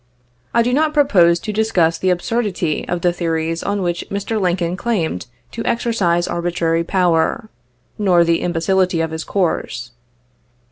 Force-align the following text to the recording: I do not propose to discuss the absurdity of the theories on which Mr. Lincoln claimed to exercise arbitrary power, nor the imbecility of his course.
I 0.51 0.63
do 0.63 0.73
not 0.73 0.95
propose 0.95 1.39
to 1.41 1.53
discuss 1.53 1.99
the 1.99 2.09
absurdity 2.09 2.87
of 2.87 3.01
the 3.01 3.13
theories 3.13 3.61
on 3.61 3.83
which 3.83 4.03
Mr. 4.09 4.41
Lincoln 4.41 4.75
claimed 4.75 5.27
to 5.51 5.63
exercise 5.63 6.27
arbitrary 6.27 6.83
power, 6.83 7.51
nor 7.99 8.23
the 8.23 8.41
imbecility 8.41 8.99
of 8.99 9.11
his 9.11 9.23
course. 9.23 9.91